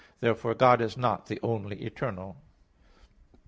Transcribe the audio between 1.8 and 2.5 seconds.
eternal.